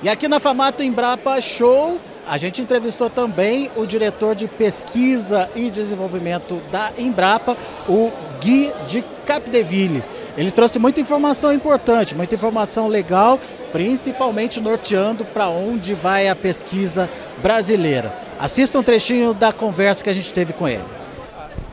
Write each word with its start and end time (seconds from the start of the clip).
E 0.00 0.08
aqui 0.08 0.28
na 0.28 0.38
Famato 0.38 0.80
Embrapa 0.80 1.40
Show, 1.40 2.00
a 2.24 2.38
gente 2.38 2.62
entrevistou 2.62 3.10
também 3.10 3.68
o 3.74 3.84
diretor 3.84 4.32
de 4.32 4.46
pesquisa 4.46 5.50
e 5.56 5.72
desenvolvimento 5.72 6.62
da 6.70 6.92
Embrapa, 6.96 7.56
o 7.88 8.12
Gui 8.40 8.72
de 8.86 9.02
Capdeville. 9.26 10.04
Ele 10.36 10.52
trouxe 10.52 10.78
muita 10.78 11.00
informação 11.00 11.52
importante, 11.52 12.14
muita 12.14 12.36
informação 12.36 12.86
legal, 12.86 13.40
principalmente 13.72 14.60
norteando 14.60 15.24
para 15.24 15.48
onde 15.48 15.94
vai 15.94 16.28
a 16.28 16.36
pesquisa 16.36 17.10
brasileira. 17.42 18.14
Assista 18.38 18.78
um 18.78 18.84
trechinho 18.84 19.34
da 19.34 19.50
conversa 19.50 20.04
que 20.04 20.10
a 20.10 20.14
gente 20.14 20.32
teve 20.32 20.52
com 20.52 20.68
ele. 20.68 20.84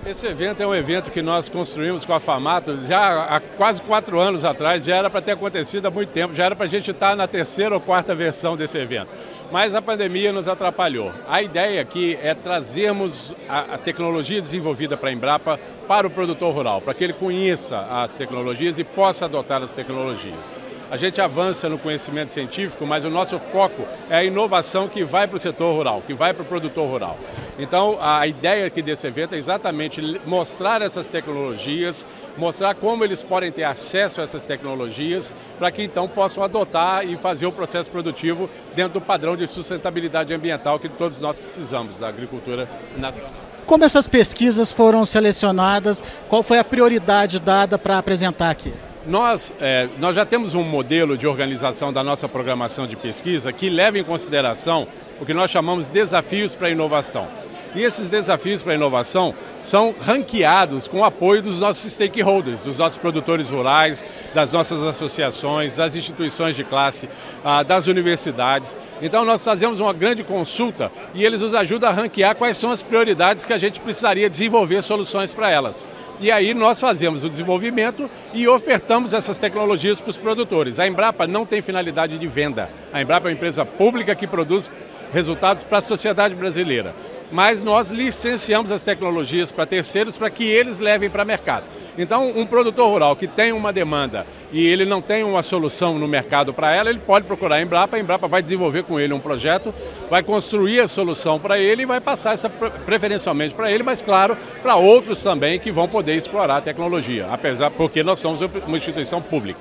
Esse 0.06 0.28
evento 0.28 0.62
é 0.62 0.68
um 0.68 0.76
evento 0.76 1.10
que 1.10 1.24
nós 1.24 1.50
construímos 1.50 2.06
com 2.06 2.14
a 2.14 2.20
FAMATA 2.20 2.78
já 2.88 3.24
há 3.24 3.40
quase 3.40 3.82
quatro 3.82 4.20
anos 4.20 4.44
atrás, 4.44 4.86
já 4.86 4.98
era 4.98 5.10
para 5.10 5.20
ter 5.20 5.32
acontecido 5.32 5.88
há 5.88 5.90
muito 5.90 6.10
tempo, 6.10 6.36
já 6.36 6.46
era 6.46 6.56
para 6.56 6.68
a 6.68 6.70
gente 6.70 6.92
estar 6.92 7.16
na 7.16 7.28
terceira 7.28 7.74
ou 7.74 7.82
quarta 7.82 8.14
versão 8.14 8.56
desse 8.56 8.78
evento. 8.78 9.08
Mas 9.52 9.74
a 9.74 9.82
pandemia 9.82 10.32
nos 10.32 10.48
atrapalhou. 10.48 11.12
A 11.28 11.42
ideia 11.42 11.82
aqui 11.82 12.20
é 12.22 12.36
trazermos 12.36 13.34
a, 13.50 13.74
a 13.74 13.78
tecnologia 13.80 14.40
desenvolvida 14.40 14.96
para 14.96 15.10
a 15.10 15.12
Embrapa 15.12 15.60
para 15.88 16.06
o 16.06 16.10
produtor 16.12 16.54
rural, 16.54 16.82
para 16.82 16.94
que 16.94 17.04
ele 17.04 17.14
conheça 17.14 17.80
as 17.90 18.16
tecnologias 18.16 18.78
e 18.78 18.84
possa 18.84 19.26
adotar 19.26 19.64
as 19.64 19.74
tecnologias. 19.74 20.54
A 20.92 20.98
gente 20.98 21.20
avança 21.20 21.68
no 21.68 21.80
conhecimento 21.80 22.30
científico, 22.30 22.86
mas 22.86 23.06
o 23.06 23.10
nosso 23.10 23.40
foco 23.40 23.88
é 24.08 24.18
a 24.18 24.24
inovação 24.24 24.88
que 24.88 25.04
vai 25.04 25.28
para 25.28 25.38
o 25.38 25.40
setor 25.40 25.76
rural, 25.76 26.04
que 26.06 26.14
vai 26.14 26.32
para 26.32 26.44
o 26.44 26.46
produtor 26.46 26.88
rural. 26.88 27.18
Então, 27.58 27.98
a 28.02 28.28
ideia 28.28 28.68
aqui 28.68 28.82
desse 28.82 29.08
evento 29.08 29.34
é 29.34 29.38
exatamente 29.38 30.20
mostrar 30.26 30.82
essas 30.82 31.08
tecnologias, 31.08 32.06
mostrar 32.38 32.76
como 32.76 33.04
eles 33.04 33.24
podem 33.24 33.52
ter 33.52 33.64
acesso 33.64 34.20
a 34.20 34.24
essas 34.26 34.46
tecnologias, 34.46 35.34
para 35.58 35.72
que 35.72 35.82
então 35.82 36.08
possam 36.08 36.44
adotar 36.44 37.06
e 37.08 37.16
fazer 37.16 37.46
o 37.46 37.52
processo 37.52 37.90
produtivo 37.90 38.50
dentro 38.76 39.00
do 39.00 39.02
padrão 39.02 39.38
de 39.38 39.48
sustentabilidade 39.48 40.34
ambiental 40.34 40.78
que 40.80 40.90
todos 40.90 41.22
nós 41.22 41.40
precisamos 41.40 41.98
da 41.98 42.10
agricultura 42.10 42.68
nacional. 42.98 43.32
Como 43.66 43.84
essas 43.84 44.08
pesquisas 44.08 44.72
foram 44.72 45.06
selecionadas? 45.06 46.04
Qual 46.28 46.44
foi 46.44 46.60
a 46.60 46.64
prioridade 46.64 47.40
dada 47.40 47.80
para 47.80 47.98
apresentar 47.98 48.50
aqui? 48.50 48.74
Nós, 49.08 49.54
é, 49.62 49.88
nós 49.98 50.16
já 50.16 50.26
temos 50.26 50.56
um 50.56 50.64
modelo 50.64 51.18
de 51.18 51.28
organização 51.28 51.94
da 51.94 52.04
nossa 52.04 52.28
programação 52.28 52.86
de 52.86 52.96
pesquisa 52.96 53.54
que 53.54 53.70
leva 53.70 53.98
em 53.98 54.04
consideração 54.04 54.88
o 55.22 55.26
que 55.26 55.34
nós 55.34 55.50
chamamos 55.50 55.88
desafios 55.88 56.56
para 56.56 56.68
a 56.68 56.72
inovação. 56.72 57.28
E 57.76 57.84
esses 57.84 58.08
desafios 58.08 58.64
para 58.64 58.72
a 58.72 58.76
inovação 58.76 59.36
são 59.60 59.94
ranqueados 60.00 60.88
com 60.88 61.00
o 61.00 61.04
apoio 61.04 61.42
dos 61.42 61.60
nossos 61.60 61.92
stakeholders, 61.92 62.62
dos 62.62 62.78
nossos 62.78 62.98
produtores 62.98 63.50
rurais, 63.50 64.08
das 64.34 64.50
nossas 64.50 64.82
associações, 64.82 65.76
das 65.76 65.94
instituições 65.94 66.56
de 66.56 66.64
classe, 66.64 67.10
ah, 67.44 67.64
das 67.64 67.88
universidades. 67.88 68.78
Então 69.02 69.26
nós 69.26 69.44
fazemos 69.44 69.82
uma 69.82 69.92
grande 69.92 70.24
consulta 70.24 70.90
e 71.14 71.26
eles 71.26 71.42
nos 71.42 71.54
ajudam 71.54 71.90
a 71.90 71.94
ranquear 71.94 72.34
quais 72.36 72.58
são 72.58 72.72
as 72.72 72.82
prioridades 72.82 73.44
que 73.44 73.52
a 73.52 73.58
gente 73.58 73.82
precisaria 73.82 74.30
desenvolver 74.30 74.82
soluções 74.82 75.34
para 75.34 75.52
elas. 75.52 75.86
E 76.22 76.32
aí 76.32 76.54
nós 76.54 76.80
fazemos 76.80 77.26
o 77.26 77.30
desenvolvimento 77.30 78.10
e 78.34 78.48
ofertamos 78.48 79.14
essas 79.14 79.38
tecnologias 79.38 80.00
para 80.00 80.12
os 80.12 80.18
produtores. 80.18 80.80
A 80.80 80.88
Embrapa 80.88 81.28
não 81.28 81.46
tem 81.46 81.62
finalidade 81.62 82.18
de 82.18 82.28
venda. 82.28 82.70
A 82.94 83.02
Embrapa 83.02 83.28
é 83.28 83.30
uma 83.32 83.36
empresa 83.36 83.66
pública 83.66 84.16
que 84.16 84.26
produz 84.26 84.72
resultados 85.12 85.64
para 85.64 85.80
a 85.80 85.82
sociedade 85.82 86.36
brasileira 86.36 86.96
mas 87.36 87.62
nós 87.62 87.90
licenciamos 87.90 88.72
as 88.72 88.82
tecnologias 88.82 89.52
para 89.52 89.66
terceiros 89.66 90.16
para 90.16 90.30
que 90.30 90.46
eles 90.46 90.80
levem 90.80 91.10
para 91.10 91.24
o 91.24 91.28
mercado. 91.28 91.66
Então, 91.98 92.30
um 92.30 92.46
produtor 92.46 92.90
rural 92.90 93.14
que 93.14 93.28
tem 93.28 93.52
uma 93.52 93.74
demanda 93.74 94.26
e 94.54 94.66
ele 94.66 94.86
não 94.86 95.02
tem 95.02 95.22
uma 95.22 95.44
solução 95.44 96.00
no 96.00 96.08
mercado 96.08 96.54
para 96.54 96.74
ela, 96.74 96.90
ele 96.90 97.00
pode 97.00 97.28
procurar 97.28 97.58
a 97.58 97.62
Embrapa, 97.62 97.98
a 97.98 98.00
Embrapa 98.00 98.26
vai 98.26 98.42
desenvolver 98.42 98.84
com 98.84 98.98
ele 98.98 99.12
um 99.12 99.20
projeto, 99.20 99.74
vai 100.10 100.24
construir 100.24 100.80
a 100.80 100.88
solução 100.88 101.38
para 101.38 101.60
ele 101.60 101.82
e 101.82 101.86
vai 101.86 102.00
passar 102.00 102.32
essa 102.32 102.50
preferencialmente 102.50 103.54
para 103.54 103.70
ele, 103.70 103.84
mas 103.84 104.02
claro, 104.02 104.38
para 104.62 104.78
outros 104.78 105.22
também 105.22 105.60
que 105.60 105.74
vão 105.74 105.90
poder 105.90 106.16
explorar 106.16 106.58
a 106.58 106.62
tecnologia, 106.62 107.28
apesar 107.30 107.70
porque 107.70 108.02
nós 108.02 108.18
somos 108.18 108.40
uma 108.66 108.78
instituição 108.78 109.22
pública. 109.22 109.60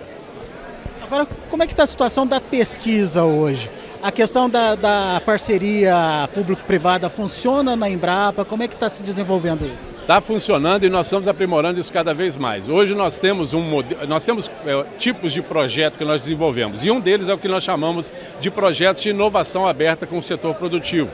Agora, 1.02 1.26
como 1.50 1.64
é 1.64 1.66
que 1.66 1.72
está 1.72 1.82
a 1.82 1.88
situação 1.88 2.24
da 2.24 2.40
pesquisa 2.40 3.24
hoje? 3.24 3.68
A 4.04 4.12
questão 4.12 4.50
da, 4.50 4.74
da 4.74 5.22
parceria 5.24 6.28
público-privada 6.34 7.08
funciona 7.08 7.74
na 7.74 7.88
Embrapa? 7.88 8.44
Como 8.44 8.62
é 8.62 8.68
que 8.68 8.74
está 8.74 8.86
se 8.86 9.02
desenvolvendo 9.02 9.64
isso? 9.64 9.78
Está 10.02 10.20
funcionando 10.20 10.84
e 10.84 10.90
nós 10.90 11.06
estamos 11.06 11.26
aprimorando 11.26 11.80
isso 11.80 11.90
cada 11.90 12.12
vez 12.12 12.36
mais. 12.36 12.68
Hoje 12.68 12.94
nós 12.94 13.18
temos, 13.18 13.54
um, 13.54 13.82
nós 14.06 14.22
temos 14.22 14.50
é, 14.66 14.84
tipos 14.98 15.32
de 15.32 15.40
projeto 15.40 15.96
que 15.96 16.04
nós 16.04 16.20
desenvolvemos 16.20 16.84
e 16.84 16.90
um 16.90 17.00
deles 17.00 17.30
é 17.30 17.32
o 17.32 17.38
que 17.38 17.48
nós 17.48 17.62
chamamos 17.62 18.12
de 18.38 18.50
projetos 18.50 19.02
de 19.02 19.08
inovação 19.08 19.66
aberta 19.66 20.06
com 20.06 20.18
o 20.18 20.22
setor 20.22 20.54
produtivo. 20.54 21.08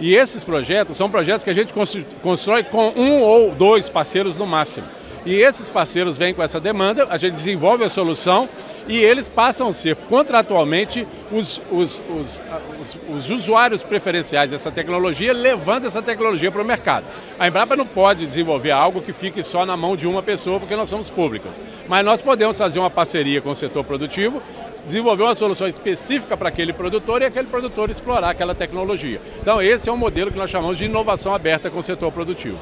E 0.00 0.12
esses 0.16 0.42
projetos 0.42 0.96
são 0.96 1.08
projetos 1.08 1.44
que 1.44 1.50
a 1.50 1.54
gente 1.54 1.72
constrói 2.20 2.64
com 2.64 2.88
um 2.96 3.20
ou 3.20 3.52
dois 3.52 3.88
parceiros 3.88 4.36
no 4.36 4.48
máximo. 4.48 4.88
E 5.24 5.34
esses 5.34 5.68
parceiros 5.68 6.16
vêm 6.16 6.34
com 6.34 6.42
essa 6.42 6.58
demanda, 6.58 7.06
a 7.08 7.16
gente 7.16 7.34
desenvolve 7.34 7.84
a 7.84 7.88
solução 7.88 8.48
e 8.88 8.98
eles 8.98 9.28
passam 9.28 9.68
a 9.68 9.72
ser 9.72 9.94
contratualmente 9.94 11.06
os, 11.30 11.62
os, 11.70 12.02
os, 12.10 12.40
os, 12.80 12.98
os 13.08 13.30
usuários 13.30 13.82
preferenciais 13.82 14.50
dessa 14.50 14.70
tecnologia, 14.70 15.32
levando 15.32 15.86
essa 15.86 16.02
tecnologia 16.02 16.50
para 16.50 16.60
o 16.60 16.64
mercado. 16.64 17.06
A 17.38 17.46
Embrapa 17.46 17.76
não 17.76 17.86
pode 17.86 18.26
desenvolver 18.26 18.72
algo 18.72 19.00
que 19.00 19.12
fique 19.12 19.42
só 19.42 19.64
na 19.64 19.76
mão 19.76 19.96
de 19.96 20.06
uma 20.06 20.22
pessoa, 20.22 20.58
porque 20.58 20.74
nós 20.74 20.88
somos 20.88 21.08
públicas. 21.08 21.62
Mas 21.88 22.04
nós 22.04 22.20
podemos 22.20 22.58
fazer 22.58 22.80
uma 22.80 22.90
parceria 22.90 23.40
com 23.40 23.50
o 23.50 23.54
setor 23.54 23.84
produtivo, 23.84 24.42
desenvolver 24.84 25.22
uma 25.22 25.34
solução 25.36 25.68
específica 25.68 26.36
para 26.36 26.48
aquele 26.48 26.72
produtor 26.72 27.22
e 27.22 27.24
aquele 27.24 27.46
produtor 27.46 27.88
explorar 27.88 28.30
aquela 28.30 28.54
tecnologia. 28.54 29.20
Então, 29.40 29.62
esse 29.62 29.88
é 29.88 29.92
um 29.92 29.96
modelo 29.96 30.32
que 30.32 30.38
nós 30.38 30.50
chamamos 30.50 30.76
de 30.76 30.86
inovação 30.86 31.32
aberta 31.32 31.70
com 31.70 31.78
o 31.78 31.82
setor 31.82 32.10
produtivo. 32.10 32.58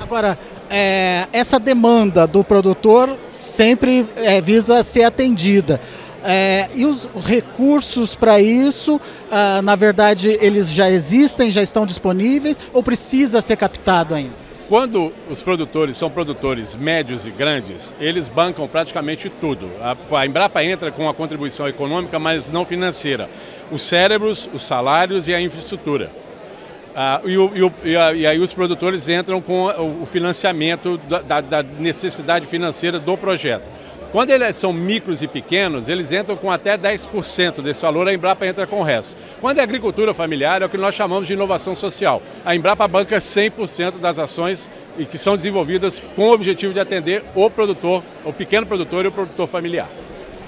Agora, 0.00 0.38
é, 0.70 1.26
essa 1.32 1.58
demanda 1.58 2.26
do 2.26 2.44
produtor 2.44 3.18
sempre 3.32 4.06
é, 4.16 4.40
visa 4.40 4.82
ser 4.82 5.04
atendida. 5.04 5.80
É, 6.24 6.68
e 6.74 6.84
os 6.84 7.08
recursos 7.24 8.16
para 8.16 8.40
isso, 8.40 9.00
ah, 9.30 9.62
na 9.62 9.76
verdade, 9.76 10.36
eles 10.40 10.70
já 10.70 10.90
existem, 10.90 11.50
já 11.50 11.62
estão 11.62 11.86
disponíveis 11.86 12.58
ou 12.72 12.82
precisa 12.82 13.40
ser 13.40 13.56
captado 13.56 14.14
ainda? 14.14 14.48
Quando 14.68 15.14
os 15.30 15.42
produtores 15.42 15.96
são 15.96 16.10
produtores 16.10 16.76
médios 16.76 17.24
e 17.24 17.30
grandes, 17.30 17.94
eles 17.98 18.28
bancam 18.28 18.68
praticamente 18.68 19.30
tudo. 19.30 19.70
A, 19.80 19.96
a 20.18 20.26
Embrapa 20.26 20.62
entra 20.62 20.92
com 20.92 21.08
a 21.08 21.14
contribuição 21.14 21.66
econômica, 21.66 22.18
mas 22.18 22.50
não 22.50 22.66
financeira. 22.66 23.30
Os 23.70 23.80
cérebros, 23.80 24.46
os 24.52 24.62
salários 24.62 25.26
e 25.26 25.34
a 25.34 25.40
infraestrutura. 25.40 26.10
Ah, 26.94 27.20
e, 27.24 27.36
o, 27.36 27.50
e, 27.54 27.62
o, 27.62 27.72
e, 27.84 27.96
a, 27.96 28.12
e, 28.12 28.26
aí 28.26 28.38
os 28.38 28.52
produtores 28.52 29.08
entram 29.08 29.40
com 29.40 29.66
o 30.00 30.06
financiamento 30.06 30.98
da, 30.98 31.40
da, 31.40 31.62
necessidade 31.62 32.46
financeira 32.46 32.98
do 32.98 33.16
projeto. 33.16 33.64
Quando 34.10 34.30
eles 34.30 34.56
são 34.56 34.72
micros 34.72 35.22
e 35.22 35.28
pequenos, 35.28 35.86
eles 35.86 36.12
entram 36.12 36.34
com 36.34 36.50
até 36.50 36.78
10% 36.78 37.60
desse 37.60 37.82
valor, 37.82 38.08
a 38.08 38.14
Embrapa 38.14 38.46
entra 38.46 38.66
com 38.66 38.80
o 38.80 38.82
resto. 38.82 39.14
Quando 39.38 39.58
é 39.58 39.62
agricultura 39.62 40.14
familiar, 40.14 40.62
é 40.62 40.64
o 40.64 40.68
que 40.68 40.78
nós 40.78 40.94
chamamos 40.94 41.26
de 41.26 41.34
inovação 41.34 41.74
social. 41.74 42.22
A 42.42 42.56
Embrapa 42.56 42.88
banca 42.88 43.18
100% 43.18 43.98
das 43.98 44.18
ações 44.18 44.70
e 44.96 45.04
que 45.04 45.18
são 45.18 45.36
desenvolvidas 45.36 46.02
com 46.16 46.22
o 46.22 46.32
objetivo 46.32 46.72
de 46.72 46.80
atender 46.80 47.22
o 47.34 47.50
produtor, 47.50 48.02
o 48.24 48.32
pequeno 48.32 48.66
produtor 48.66 49.04
e 49.04 49.08
o 49.08 49.12
produtor 49.12 49.46
familiar. 49.46 49.88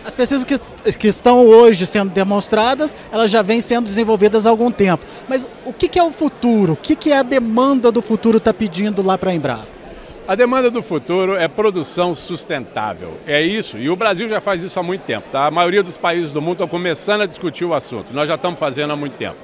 As 0.05 0.15
pesquisas 0.15 0.44
que, 0.44 0.59
que 0.99 1.09
estão 1.09 1.47
hoje 1.47 1.87
sendo 1.87 2.11
demonstradas, 2.11 2.97
elas 3.12 3.31
já 3.31 3.43
vêm 3.43 3.61
sendo 3.61 3.84
desenvolvidas 3.84 4.47
há 4.47 4.50
algum 4.50 4.71
tempo. 4.71 5.05
Mas 5.28 5.49
o 5.65 5.72
que, 5.72 5.88
que 5.88 5.99
é 5.99 6.03
o 6.03 6.11
futuro? 6.11 6.72
O 6.72 6.77
que, 6.77 6.97
que 6.97 7.12
é 7.12 7.19
a 7.19 7.22
demanda 7.22 7.93
do 7.93 8.00
futuro 8.00 8.39
está 8.39 8.53
pedindo 8.53 9.03
lá 9.03 9.19
para 9.19 9.31
a 9.31 9.34
Embrapa? 9.34 9.81
A 10.27 10.34
demanda 10.37 10.71
do 10.71 10.81
futuro 10.81 11.34
é 11.34 11.49
produção 11.49 12.15
sustentável. 12.15 13.15
É 13.27 13.42
isso. 13.42 13.77
E 13.77 13.91
o 13.91 13.97
Brasil 13.97 14.28
já 14.28 14.41
faz 14.41 14.63
isso 14.63 14.78
há 14.78 14.83
muito 14.83 15.03
tempo. 15.03 15.28
Tá? 15.30 15.47
A 15.47 15.51
maioria 15.51 15.83
dos 15.83 15.98
países 15.98 16.33
do 16.33 16.41
mundo 16.41 16.53
estão 16.53 16.69
começando 16.69 17.22
a 17.22 17.27
discutir 17.27 17.65
o 17.65 17.75
assunto. 17.75 18.13
Nós 18.13 18.28
já 18.28 18.36
estamos 18.36 18.59
fazendo 18.59 18.92
há 18.92 18.97
muito 18.97 19.16
tempo. 19.16 19.36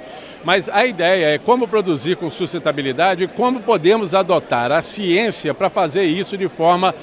Mas 0.44 0.68
a 0.68 0.86
ideia 0.86 1.34
é 1.34 1.38
como 1.38 1.66
produzir 1.66 2.16
com 2.16 2.30
sustentabilidade 2.30 3.24
e 3.24 3.26
como 3.26 3.60
podemos 3.60 4.14
adotar 4.14 4.70
a 4.70 4.80
ciência 4.80 5.52
para 5.52 5.68
fazer 5.68 6.04
isso 6.04 6.38
de 6.38 6.48
forma 6.48 6.94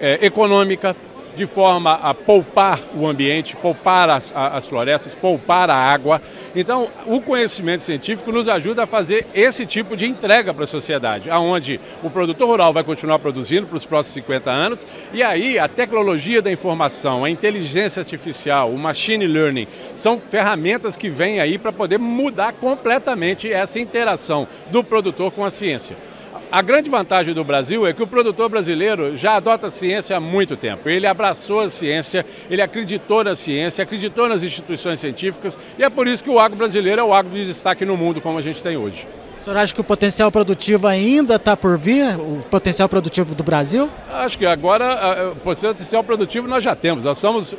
é, 0.00 0.18
econômica, 0.26 0.96
de 1.38 1.46
forma 1.46 1.92
a 1.94 2.12
poupar 2.12 2.80
o 2.96 3.06
ambiente, 3.06 3.56
poupar 3.56 4.10
as, 4.10 4.34
as 4.34 4.66
florestas, 4.66 5.14
poupar 5.14 5.70
a 5.70 5.76
água. 5.76 6.20
Então, 6.54 6.88
o 7.06 7.20
conhecimento 7.20 7.84
científico 7.84 8.32
nos 8.32 8.48
ajuda 8.48 8.82
a 8.82 8.86
fazer 8.86 9.24
esse 9.32 9.64
tipo 9.64 9.96
de 9.96 10.04
entrega 10.04 10.52
para 10.52 10.64
a 10.64 10.66
sociedade, 10.66 11.30
aonde 11.30 11.80
o 12.02 12.10
produtor 12.10 12.48
rural 12.48 12.72
vai 12.72 12.82
continuar 12.82 13.20
produzindo 13.20 13.68
para 13.68 13.76
os 13.76 13.86
próximos 13.86 14.14
50 14.14 14.50
anos, 14.50 14.86
e 15.12 15.22
aí 15.22 15.58
a 15.58 15.68
tecnologia 15.68 16.42
da 16.42 16.50
informação, 16.50 17.24
a 17.24 17.30
inteligência 17.30 18.00
artificial, 18.00 18.70
o 18.70 18.78
machine 18.78 19.26
learning, 19.26 19.68
são 19.94 20.18
ferramentas 20.18 20.96
que 20.96 21.08
vêm 21.08 21.38
aí 21.38 21.56
para 21.56 21.72
poder 21.72 21.98
mudar 21.98 22.52
completamente 22.54 23.50
essa 23.52 23.78
interação 23.78 24.48
do 24.72 24.82
produtor 24.82 25.30
com 25.30 25.44
a 25.44 25.50
ciência 25.50 25.96
A 26.50 26.62
grande 26.62 26.88
vantagem 26.88 27.34
do 27.34 27.44
Brasil 27.44 27.86
é 27.86 27.92
que 27.92 28.02
o 28.02 28.06
produtor 28.06 28.48
brasileiro 28.48 29.14
já 29.14 29.36
adota 29.36 29.66
a 29.66 29.70
ciência 29.70 30.16
há 30.16 30.20
muito 30.20 30.56
tempo. 30.56 30.88
Ele 30.88 31.06
abraçou 31.06 31.60
a 31.60 31.68
ciência, 31.68 32.24
ele 32.50 32.62
acreditou 32.62 33.22
na 33.22 33.36
ciência, 33.36 33.82
acreditou 33.82 34.30
nas 34.30 34.42
instituições 34.42 34.98
científicas 34.98 35.58
e 35.78 35.84
é 35.84 35.90
por 35.90 36.08
isso 36.08 36.24
que 36.24 36.30
o 36.30 36.38
agro 36.38 36.56
brasileiro 36.56 37.02
é 37.02 37.04
o 37.04 37.12
agro 37.12 37.32
de 37.32 37.44
destaque 37.44 37.84
no 37.84 37.98
mundo 37.98 38.22
como 38.22 38.38
a 38.38 38.40
gente 38.40 38.62
tem 38.62 38.78
hoje. 38.78 39.06
O 39.38 39.44
senhor 39.44 39.58
acha 39.58 39.74
que 39.74 39.80
o 39.80 39.84
potencial 39.84 40.32
produtivo 40.32 40.86
ainda 40.86 41.36
está 41.36 41.54
por 41.54 41.76
vir, 41.76 42.18
o 42.18 42.42
potencial 42.50 42.88
produtivo 42.88 43.34
do 43.34 43.44
Brasil? 43.44 43.90
Acho 44.10 44.38
que 44.38 44.46
agora 44.46 45.30
o 45.32 45.36
potencial 45.36 46.02
produtivo 46.02 46.48
nós 46.48 46.64
já 46.64 46.74
temos. 46.74 47.04
Nós 47.04 47.18
somos 47.18 47.54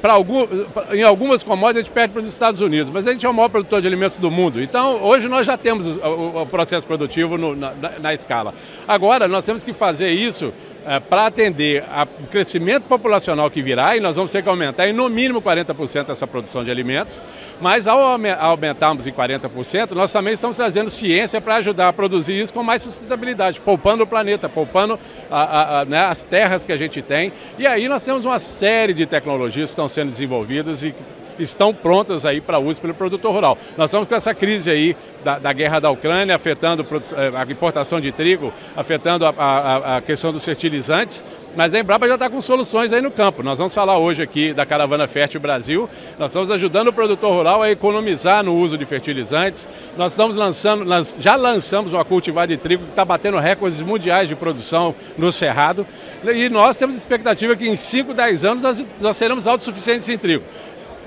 para 0.00 0.12
algum, 0.12 0.46
em 0.92 1.02
algumas 1.02 1.42
commodities 1.42 1.76
a 1.76 1.82
gente 1.82 1.92
perde 1.92 2.12
para 2.12 2.20
os 2.20 2.26
Estados 2.26 2.60
Unidos, 2.60 2.90
mas 2.90 3.06
a 3.06 3.12
gente 3.12 3.26
é 3.26 3.28
o 3.28 3.34
maior 3.34 3.48
produtor 3.48 3.80
de 3.80 3.86
alimentos 3.86 4.18
do 4.18 4.30
mundo. 4.30 4.62
Então, 4.62 5.02
hoje 5.02 5.28
nós 5.28 5.46
já 5.46 5.56
temos 5.56 5.86
o, 5.86 6.42
o 6.42 6.46
processo 6.46 6.86
produtivo 6.86 7.36
no, 7.36 7.54
na, 7.56 7.72
na, 7.98 8.14
escala. 8.14 8.54
Agora, 8.86 9.26
nós 9.26 9.44
temos 9.44 9.62
que 9.62 9.72
fazer 9.72 10.10
isso 10.10 10.46
é, 10.46 10.75
para 11.08 11.26
atender 11.26 11.84
ao 11.90 12.06
crescimento 12.30 12.84
populacional 12.84 13.50
que 13.50 13.60
virá, 13.60 13.96
e 13.96 14.00
nós 14.00 14.16
vamos 14.16 14.30
ter 14.30 14.42
que 14.42 14.48
aumentar 14.48 14.88
em 14.88 14.92
no 14.92 15.08
mínimo 15.08 15.42
40% 15.42 16.10
essa 16.10 16.26
produção 16.26 16.62
de 16.62 16.70
alimentos, 16.70 17.20
mas 17.60 17.88
ao 17.88 18.00
aumentarmos 18.00 19.06
em 19.06 19.12
40%, 19.12 19.92
nós 19.92 20.12
também 20.12 20.34
estamos 20.34 20.56
trazendo 20.56 20.90
ciência 20.90 21.40
para 21.40 21.56
ajudar 21.56 21.88
a 21.88 21.92
produzir 21.92 22.40
isso 22.40 22.54
com 22.54 22.62
mais 22.62 22.82
sustentabilidade, 22.82 23.60
poupando 23.60 24.04
o 24.04 24.06
planeta, 24.06 24.48
poupando 24.48 24.98
a, 25.30 25.80
a, 25.80 25.84
né, 25.84 26.04
as 26.06 26.24
terras 26.24 26.64
que 26.64 26.72
a 26.72 26.76
gente 26.76 27.02
tem. 27.02 27.32
E 27.58 27.66
aí 27.66 27.88
nós 27.88 28.04
temos 28.04 28.24
uma 28.24 28.38
série 28.38 28.94
de 28.94 29.06
tecnologias 29.06 29.68
que 29.68 29.72
estão 29.72 29.88
sendo 29.88 30.10
desenvolvidas 30.10 30.82
e 30.82 30.94
estão 31.38 31.72
prontas 31.72 32.24
aí 32.24 32.40
para 32.40 32.58
uso 32.58 32.80
pelo 32.80 32.94
produtor 32.94 33.32
rural. 33.32 33.58
Nós 33.76 33.90
estamos 33.90 34.08
com 34.08 34.14
essa 34.14 34.34
crise 34.34 34.70
aí 34.70 34.96
da, 35.24 35.38
da 35.38 35.52
guerra 35.52 35.80
da 35.80 35.90
Ucrânia, 35.90 36.36
afetando 36.36 36.86
eh, 37.16 37.32
a 37.34 37.42
importação 37.50 38.00
de 38.00 38.12
trigo, 38.12 38.52
afetando 38.76 39.26
a, 39.26 39.30
a, 39.36 39.96
a 39.96 40.00
questão 40.00 40.32
dos 40.32 40.44
fertilizantes, 40.44 41.24
mas 41.56 41.74
a 41.74 41.80
Embrapa 41.80 42.06
já 42.06 42.14
está 42.14 42.30
com 42.30 42.40
soluções 42.40 42.92
aí 42.92 43.00
no 43.00 43.10
campo. 43.10 43.42
Nós 43.42 43.58
vamos 43.58 43.74
falar 43.74 43.98
hoje 43.98 44.22
aqui 44.22 44.52
da 44.52 44.66
Caravana 44.66 45.08
Fértil 45.08 45.40
Brasil. 45.40 45.88
Nós 46.18 46.30
estamos 46.30 46.50
ajudando 46.50 46.88
o 46.88 46.92
produtor 46.92 47.32
rural 47.32 47.62
a 47.62 47.70
economizar 47.70 48.44
no 48.44 48.54
uso 48.54 48.76
de 48.76 48.84
fertilizantes. 48.84 49.68
Nós 49.96 50.12
estamos 50.12 50.36
lançando, 50.36 50.84
já 51.18 51.34
lançamos 51.34 51.92
uma 51.92 52.04
cultivar 52.04 52.46
de 52.46 52.56
trigo 52.56 52.84
que 52.84 52.90
está 52.90 53.04
batendo 53.04 53.38
recordes 53.38 53.80
mundiais 53.80 54.28
de 54.28 54.36
produção 54.36 54.94
no 55.16 55.32
Cerrado. 55.32 55.86
E 56.24 56.48
nós 56.48 56.78
temos 56.78 56.94
expectativa 56.94 57.56
que 57.56 57.66
em 57.66 57.74
5, 57.76 58.14
10 58.14 58.44
anos 58.44 58.62
nós, 58.62 58.86
nós 59.00 59.16
seremos 59.16 59.46
autossuficientes 59.46 60.08
em 60.08 60.18
trigo. 60.18 60.44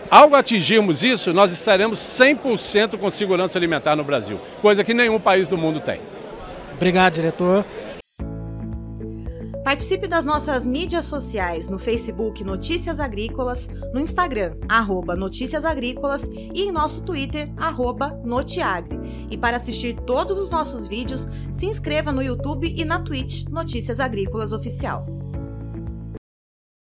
Ao 0.10 0.34
atingirmos 0.34 1.04
isso, 1.04 1.32
nós 1.32 1.52
estaremos 1.52 2.00
100% 2.00 2.98
com 2.98 3.10
segurança 3.12 3.60
alimentar 3.60 3.96
no 3.96 4.04
Brasil, 4.04 4.40
coisa 4.62 4.84
que 4.84 4.94
nenhum 4.94 5.20
país 5.20 5.48
do 5.48 5.58
mundo 5.58 5.80
tem. 5.80 6.02
Obrigado, 6.74 7.14
diretor. 7.14 7.64
Participe 9.64 10.08
das 10.08 10.26
nossas 10.26 10.66
mídias 10.66 11.06
sociais 11.06 11.70
no 11.70 11.78
Facebook 11.78 12.44
Notícias 12.44 13.00
Agrícolas, 13.00 13.70
no 13.94 14.00
Instagram, 14.00 14.56
arroba 14.68 15.16
Notícias 15.16 15.64
Agrícolas 15.64 16.24
e 16.34 16.64
em 16.64 16.72
nosso 16.72 17.04
Twitter, 17.04 17.52
arroba 17.56 18.20
Notiagre. 18.26 19.28
E 19.30 19.38
para 19.38 19.58
assistir 19.58 19.96
todos 19.96 20.40
os 20.40 20.50
nossos 20.50 20.88
vídeos, 20.88 21.28
se 21.52 21.68
inscreva 21.68 22.12
no 22.12 22.24
YouTube 22.24 22.74
e 22.76 22.84
na 22.84 23.00
Twitch 23.00 23.46
Notícias 23.48 24.00
Agrícolas 24.00 24.54
Oficial. 24.54 25.06